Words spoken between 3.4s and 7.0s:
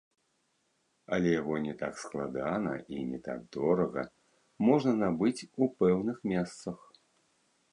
дорага можна набыць у пэўных месцах.